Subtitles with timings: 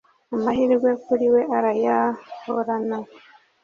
[0.35, 2.97] amahirwe kuriwe arayahorana.